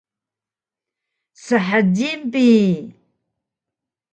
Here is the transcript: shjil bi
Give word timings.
shjil 1.43 2.19
bi 2.31 2.49